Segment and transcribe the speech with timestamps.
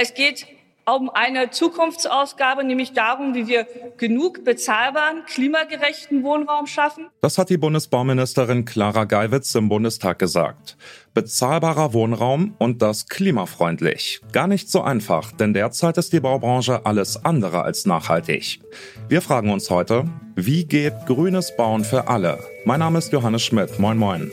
[0.00, 0.46] Es geht
[0.86, 3.66] um eine Zukunftsausgabe, nämlich darum, wie wir
[3.96, 7.08] genug bezahlbaren, klimagerechten Wohnraum schaffen.
[7.20, 10.76] Das hat die Bundesbauministerin Clara Geiwitz im Bundestag gesagt.
[11.14, 14.20] Bezahlbarer Wohnraum und das klimafreundlich.
[14.30, 18.60] Gar nicht so einfach, denn derzeit ist die Baubranche alles andere als nachhaltig.
[19.08, 20.04] Wir fragen uns heute,
[20.36, 22.38] wie geht grünes Bauen für alle?
[22.64, 23.80] Mein Name ist Johannes Schmidt.
[23.80, 24.30] Moin, moin.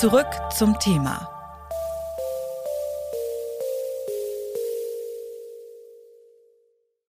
[0.00, 1.28] Zurück zum Thema.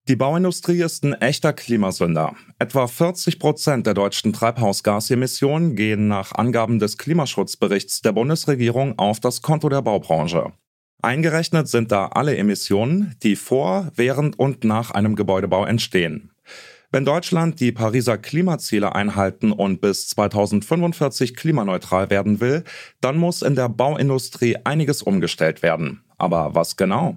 [0.09, 2.35] Die Bauindustrie ist ein echter Klimasünder.
[2.59, 9.43] Etwa 40 Prozent der deutschen Treibhausgasemissionen gehen nach Angaben des Klimaschutzberichts der Bundesregierung auf das
[9.43, 10.53] Konto der Baubranche.
[11.03, 16.32] Eingerechnet sind da alle Emissionen, die vor, während und nach einem Gebäudebau entstehen.
[16.95, 22.65] Wenn Deutschland die Pariser Klimaziele einhalten und bis 2045 klimaneutral werden will,
[23.01, 26.05] dann muss in der Bauindustrie einiges umgestellt werden.
[26.19, 27.17] Aber was genau?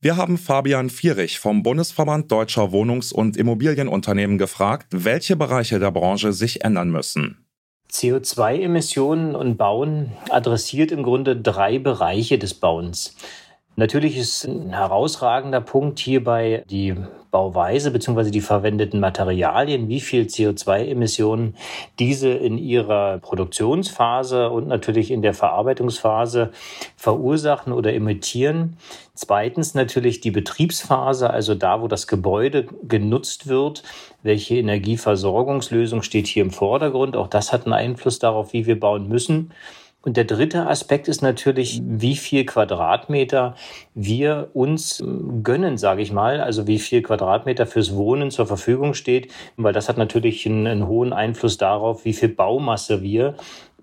[0.00, 6.32] Wir haben Fabian Vierich vom Bundesverband Deutscher Wohnungs- und Immobilienunternehmen gefragt, welche Bereiche der Branche
[6.32, 7.46] sich ändern müssen.
[7.92, 13.14] CO2-Emissionen und Bauen adressiert im Grunde drei Bereiche des Bauens.
[13.76, 16.94] Natürlich ist ein herausragender Punkt hierbei die
[17.32, 18.30] Bauweise bzw.
[18.30, 21.56] die verwendeten Materialien, wie viel CO2-Emissionen
[21.98, 26.52] diese in ihrer Produktionsphase und natürlich in der Verarbeitungsphase
[26.96, 28.76] verursachen oder emittieren.
[29.14, 33.82] Zweitens natürlich die Betriebsphase, also da, wo das Gebäude genutzt wird.
[34.22, 37.16] Welche Energieversorgungslösung steht hier im Vordergrund?
[37.16, 39.50] Auch das hat einen Einfluss darauf, wie wir bauen müssen.
[40.04, 43.54] Und der dritte Aspekt ist natürlich, wie viel Quadratmeter
[43.94, 46.40] wir uns ähm, gönnen, sage ich mal.
[46.40, 50.86] Also wie viel Quadratmeter fürs Wohnen zur Verfügung steht, weil das hat natürlich einen, einen
[50.86, 53.34] hohen Einfluss darauf, wie viel Baumasse wir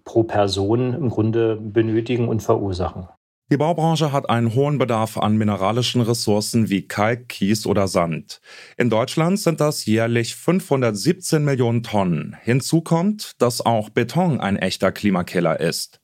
[0.05, 3.07] pro Person im Grunde benötigen und verursachen.
[3.51, 8.39] Die Baubranche hat einen hohen Bedarf an mineralischen Ressourcen wie Kalk, Kies oder Sand.
[8.77, 12.37] In Deutschland sind das jährlich 517 Millionen Tonnen.
[12.41, 15.99] Hinzu kommt, dass auch Beton ein echter Klimakiller ist.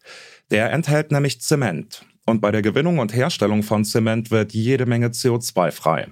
[0.52, 2.06] Der enthält nämlich Zement.
[2.26, 6.10] Und bei der Gewinnung und Herstellung von Zement wird jede Menge CO2 frei.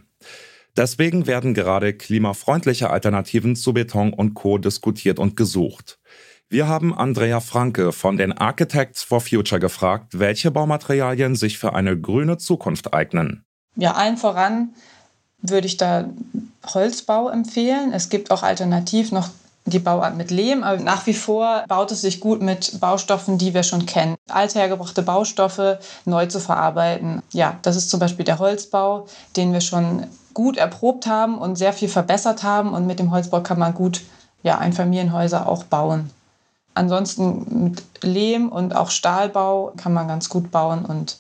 [0.78, 4.58] Deswegen werden gerade klimafreundliche Alternativen zu Beton und Co.
[4.58, 6.00] diskutiert und gesucht.
[6.56, 12.00] Wir haben Andrea Franke von den Architects for Future gefragt, welche Baumaterialien sich für eine
[12.00, 13.44] grüne Zukunft eignen.
[13.76, 14.70] Ja, allen voran
[15.42, 16.06] würde ich da
[16.74, 17.92] Holzbau empfehlen.
[17.92, 19.28] Es gibt auch alternativ noch
[19.66, 23.54] die Bauart mit Lehm, aber nach wie vor baut es sich gut mit Baustoffen, die
[23.54, 24.16] wir schon kennen.
[24.30, 27.22] Althergebrachte Baustoffe neu zu verarbeiten.
[27.34, 31.74] Ja, das ist zum Beispiel der Holzbau, den wir schon gut erprobt haben und sehr
[31.74, 32.74] viel verbessert haben.
[32.74, 34.04] Und mit dem Holzbau kann man gut
[34.42, 36.12] ja, Einfamilienhäuser auch bauen.
[36.76, 41.20] Ansonsten mit Lehm und auch Stahlbau kann man ganz gut bauen und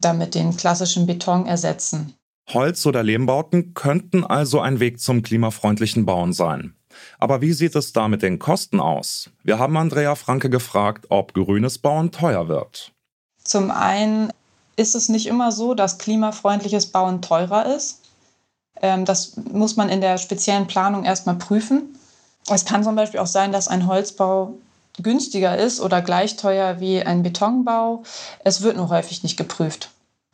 [0.00, 2.14] damit den klassischen Beton ersetzen.
[2.52, 6.74] Holz- oder Lehmbauten könnten also ein Weg zum klimafreundlichen Bauen sein.
[7.18, 9.30] Aber wie sieht es da mit den Kosten aus?
[9.44, 12.92] Wir haben Andrea Franke gefragt, ob grünes Bauen teuer wird.
[13.44, 14.32] Zum einen
[14.76, 18.00] ist es nicht immer so, dass klimafreundliches Bauen teurer ist.
[18.80, 21.96] Ähm, das muss man in der speziellen Planung erstmal prüfen.
[22.50, 24.54] Es kann zum Beispiel auch sein, dass ein Holzbau
[25.02, 28.02] günstiger ist oder gleich teuer wie ein Betonbau.
[28.44, 29.90] Es wird nur häufig nicht geprüft.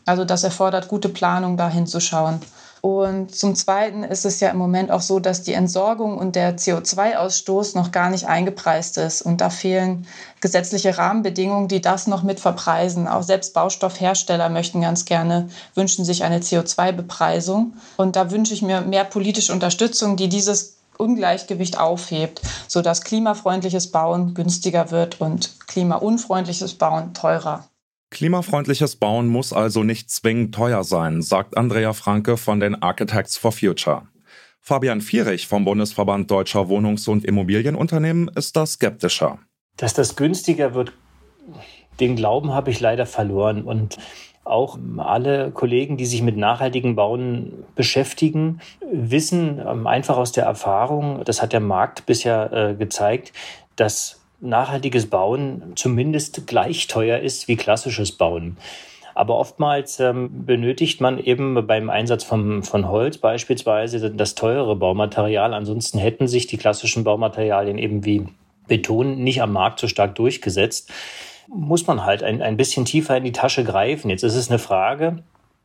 [0.07, 2.41] Also das erfordert gute Planung, da hinzuschauen.
[2.85, 6.59] Und zum Zweiten ist es ja im Moment auch so, dass die Entsorgung und der
[6.59, 9.23] CO2-Ausstoß noch gar nicht eingepreist ist.
[9.23, 10.07] Und da fehlen
[10.43, 13.09] gesetzliche Rahmenbedingungen, die das noch mit verpreisen.
[13.09, 17.73] Auch selbst Baustoffhersteller möchten ganz gerne, wünschen sich eine CO2-Bepreisung.
[17.97, 24.35] Und da wünsche ich mir mehr politische Unterstützung, die dieses Ungleichgewicht aufhebt, sodass klimafreundliches Bauen
[24.35, 27.69] günstiger wird und klimaunfreundliches Bauen teurer.
[28.11, 33.51] Klimafreundliches Bauen muss also nicht zwingend teuer sein, sagt Andrea Franke von den Architects for
[33.51, 34.03] Future.
[34.61, 39.39] Fabian Vierich vom Bundesverband Deutscher Wohnungs- und Immobilienunternehmen ist da skeptischer.
[39.77, 40.93] Dass das günstiger wird,
[42.01, 43.63] den Glauben habe ich leider verloren.
[43.63, 43.99] Und
[44.45, 48.61] auch alle Kollegen, die sich mit nachhaltigen Bauen beschäftigen,
[48.91, 53.33] wissen ähm, einfach aus der Erfahrung, das hat der Markt bisher äh, gezeigt,
[53.77, 58.59] dass nachhaltiges Bauen zumindest gleich teuer ist wie klassisches Bauen.
[59.15, 65.55] Aber oftmals ähm, benötigt man eben beim Einsatz von, von Holz beispielsweise das teure Baumaterial.
[65.55, 68.27] Ansonsten hätten sich die klassischen Baumaterialien eben wie
[68.67, 70.91] Beton nicht am Markt so stark durchgesetzt.
[71.49, 74.11] Muss man halt ein, ein bisschen tiefer in die Tasche greifen.
[74.11, 75.23] Jetzt ist es eine Frage,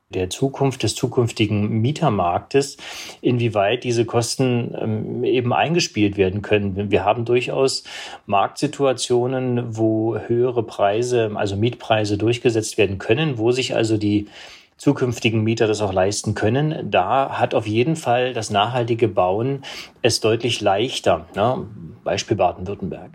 [0.09, 2.77] der Zukunft des zukünftigen Mietermarktes,
[3.21, 6.89] inwieweit diese Kosten ähm, eben eingespielt werden können.
[6.89, 7.83] Wir haben durchaus
[8.25, 14.27] Marktsituationen, wo höhere Preise, also Mietpreise durchgesetzt werden können, wo sich also die
[14.79, 16.89] zukünftigen Mieter das auch leisten können.
[16.89, 19.63] Da hat auf jeden Fall das nachhaltige Bauen
[20.01, 21.27] es deutlich leichter.
[21.35, 21.67] Ne?
[22.03, 23.11] Beispiel Baden-Württemberg.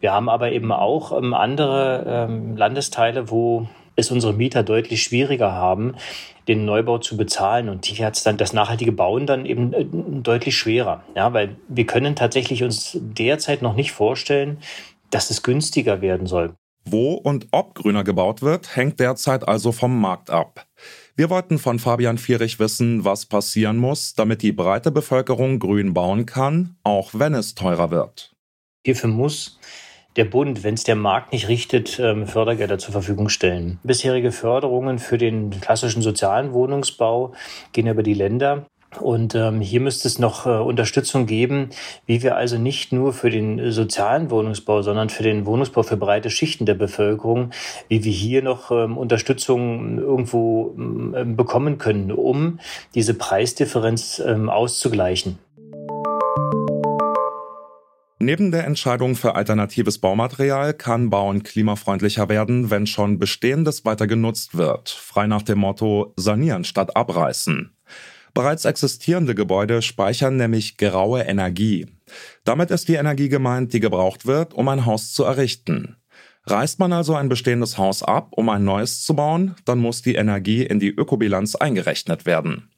[0.00, 5.52] Wir haben aber eben auch ähm, andere ähm, Landesteile, wo es unsere Mieter deutlich schwieriger
[5.52, 5.96] haben,
[6.46, 7.68] den Neubau zu bezahlen.
[7.68, 9.84] Und hier hat es dann das nachhaltige Bauen dann eben äh,
[10.22, 11.02] deutlich schwerer.
[11.16, 14.58] Ja, weil wir können tatsächlich uns derzeit noch nicht vorstellen,
[15.10, 16.54] dass es günstiger werden soll.
[16.84, 20.64] Wo und ob grüner gebaut wird, hängt derzeit also vom Markt ab.
[21.18, 26.26] Wir wollten von Fabian Vierich wissen, was passieren muss, damit die breite Bevölkerung grün bauen
[26.26, 28.36] kann, auch wenn es teurer wird.
[28.86, 29.58] Hierfür muss
[30.14, 33.80] der Bund, wenn es der Markt nicht richtet, ähm, Fördergelder zur Verfügung stellen.
[33.82, 37.34] Bisherige Förderungen für den klassischen sozialen Wohnungsbau
[37.72, 38.68] gehen über die Länder.
[39.00, 41.70] Und ähm, hier müsste es noch äh, Unterstützung geben,
[42.06, 46.30] wie wir also nicht nur für den sozialen Wohnungsbau, sondern für den Wohnungsbau für breite
[46.30, 47.50] Schichten der Bevölkerung,
[47.88, 52.60] wie wir hier noch ähm, Unterstützung irgendwo ähm, bekommen können, um
[52.94, 55.38] diese Preisdifferenz ähm, auszugleichen.
[58.20, 64.56] Neben der Entscheidung für alternatives Baumaterial kann Bauen klimafreundlicher werden, wenn schon Bestehendes weiter genutzt
[64.56, 67.77] wird, frei nach dem Motto sanieren statt abreißen.
[68.38, 71.88] Bereits existierende Gebäude speichern nämlich graue Energie.
[72.44, 75.96] Damit ist die Energie gemeint, die gebraucht wird, um ein Haus zu errichten.
[76.44, 80.14] Reißt man also ein bestehendes Haus ab, um ein neues zu bauen, dann muss die
[80.14, 82.70] Energie in die Ökobilanz eingerechnet werden.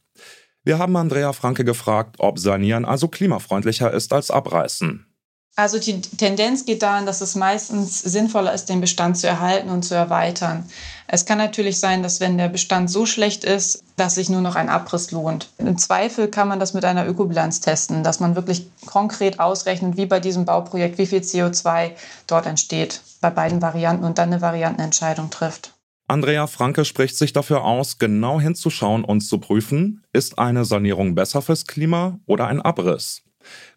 [0.65, 5.10] Wir haben Andrea Franke gefragt, ob Sanieren also klimafreundlicher ist als Abreißen.
[5.57, 9.83] Also die Tendenz geht dahin, dass es meistens sinnvoller ist, den Bestand zu erhalten und
[9.83, 10.65] zu erweitern.
[11.07, 14.55] Es kann natürlich sein, dass wenn der Bestand so schlecht ist, dass sich nur noch
[14.55, 15.51] ein Abriss lohnt.
[15.59, 20.07] Im Zweifel kann man das mit einer Ökobilanz testen, dass man wirklich konkret ausrechnet, wie
[20.07, 21.91] bei diesem Bauprojekt, wie viel CO2
[22.27, 25.75] dort entsteht bei beiden Varianten und dann eine Variantenentscheidung trifft.
[26.07, 31.43] Andrea Franke spricht sich dafür aus, genau hinzuschauen und zu prüfen, ist eine Sanierung besser
[31.43, 33.23] fürs Klima oder ein Abriss?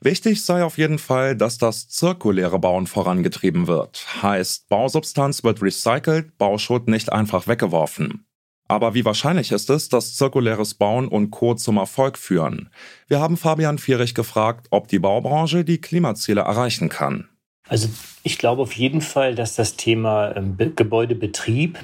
[0.02, 4.06] Wichtig sei auf jeden Fall, dass das zirkuläre Bauen vorangetrieben wird.
[4.22, 8.26] Heißt, Bausubstanz wird recycelt, Bauschutt nicht einfach weggeworfen.
[8.68, 11.54] Aber wie wahrscheinlich ist es, dass zirkuläres Bauen und Co.
[11.54, 12.70] zum Erfolg führen?
[13.08, 17.30] Wir haben Fabian Vierich gefragt, ob die Baubranche die Klimaziele erreichen kann.
[17.68, 17.90] Also
[18.24, 21.80] ich glaube auf jeden Fall, dass das Thema ähm, Gebäudebetrieb,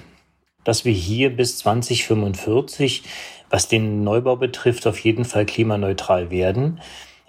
[0.63, 3.03] dass wir hier bis 2045,
[3.49, 6.79] was den Neubau betrifft, auf jeden Fall klimaneutral werden.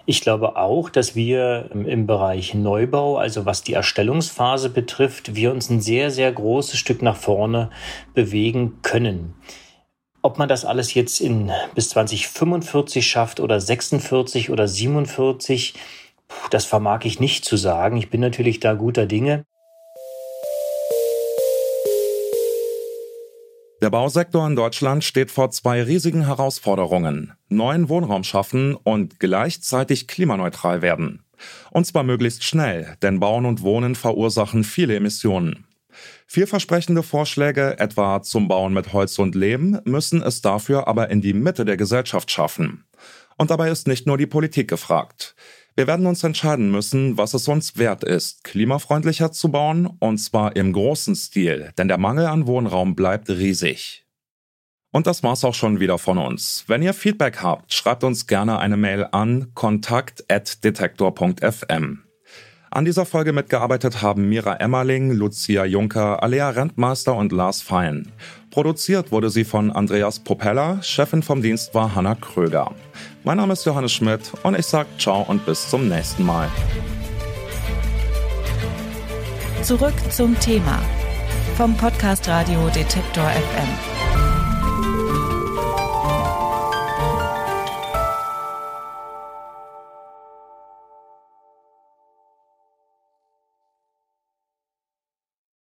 [0.05, 5.69] Ich glaube auch, dass wir im Bereich Neubau, also was die Erstellungsphase betrifft, wir uns
[5.69, 7.69] ein sehr, sehr großes Stück nach vorne
[8.13, 9.35] bewegen können.
[10.23, 15.73] Ob man das alles jetzt in bis 2045 schafft oder 46 oder 47,
[16.49, 17.97] das vermag ich nicht zu sagen.
[17.97, 19.45] Ich bin natürlich da guter Dinge.
[23.81, 27.33] Der Bausektor in Deutschland steht vor zwei riesigen Herausforderungen.
[27.49, 31.23] Neuen Wohnraum schaffen und gleichzeitig klimaneutral werden.
[31.71, 35.65] Und zwar möglichst schnell, denn Bauen und Wohnen verursachen viele Emissionen.
[36.27, 41.33] Vielversprechende Vorschläge, etwa zum Bauen mit Holz und Lehm, müssen es dafür aber in die
[41.33, 42.85] Mitte der Gesellschaft schaffen.
[43.39, 45.33] Und dabei ist nicht nur die Politik gefragt.
[45.75, 50.55] Wir werden uns entscheiden müssen, was es uns wert ist, klimafreundlicher zu bauen, und zwar
[50.55, 54.05] im großen Stil, denn der Mangel an Wohnraum bleibt riesig.
[54.91, 56.65] Und das war's auch schon wieder von uns.
[56.67, 62.10] Wenn ihr Feedback habt, schreibt uns gerne eine Mail an kontakt.detektor.fm.
[62.73, 68.07] An dieser Folge mitgearbeitet haben Mira Emmerling, Lucia Juncker, Alea Rentmeister und Lars Fein.
[68.49, 72.73] Produziert wurde sie von Andreas Popella, Chefin vom Dienst war Hanna Kröger.
[73.25, 76.47] Mein Name ist Johannes Schmidt und ich sage ciao und bis zum nächsten Mal.
[79.63, 80.79] Zurück zum Thema
[81.57, 84.00] vom Podcast Radio Detektor FM.